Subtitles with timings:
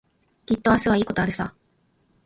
[0.47, 1.53] きっと明日はいいことあるさ。